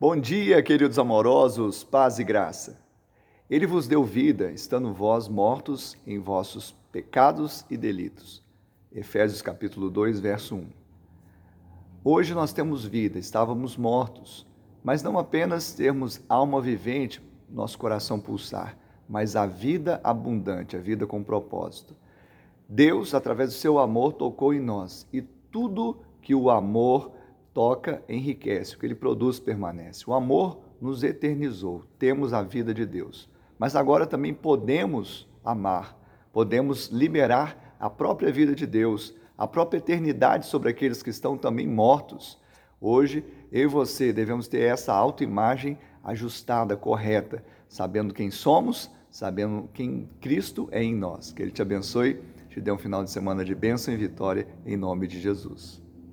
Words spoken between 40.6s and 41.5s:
aqueles que estão